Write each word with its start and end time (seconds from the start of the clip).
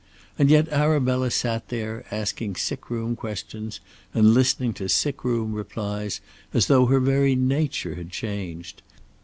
And 0.39 0.49
yet 0.49 0.67
Arabella 0.69 1.29
sat 1.29 1.69
there 1.69 2.05
asking 2.09 2.55
sick 2.55 2.89
room 2.89 3.15
questions 3.15 3.79
and 4.15 4.33
listening 4.33 4.73
to 4.81 4.89
sick 4.89 5.23
room 5.23 5.53
replies 5.53 6.21
as 6.55 6.65
though 6.65 6.87
her 6.87 6.99
very 6.99 7.35
nature 7.35 7.91
had 7.93 7.97
been 8.07 8.11
changed. 8.11 8.81